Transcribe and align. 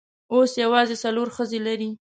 اوس 0.33 0.51
یوازې 0.63 0.95
څلور 1.03 1.27
ښځې 1.35 1.59
لري. 1.67 1.89